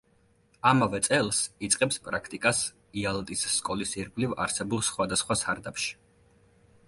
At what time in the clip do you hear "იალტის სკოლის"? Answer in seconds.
3.01-3.93